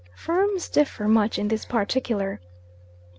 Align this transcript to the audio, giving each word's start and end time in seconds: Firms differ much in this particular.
Firms 0.15 0.67
differ 0.67 1.07
much 1.07 1.37
in 1.37 1.47
this 1.49 1.63
particular. 1.63 2.39